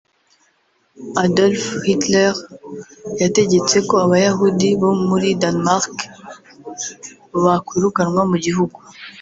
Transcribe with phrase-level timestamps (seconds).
[1.23, 2.33] Adolf Hitler
[3.21, 5.95] yategetse ko abayahudi bo muri Danmark
[7.43, 8.77] bakwirukanwa mu gihugu